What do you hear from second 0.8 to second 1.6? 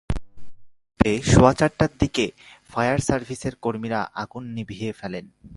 পেয়ে সোয়া